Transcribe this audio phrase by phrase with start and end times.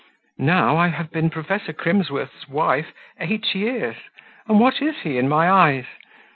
[0.39, 2.87] Now, I have been Professor Crimsworth's wife
[3.19, 3.97] eight years,
[4.47, 5.85] and what is he in my eyes?